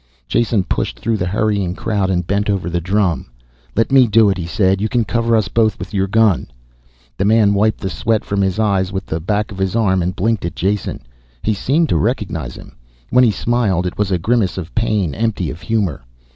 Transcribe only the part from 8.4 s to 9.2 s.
his eyes with the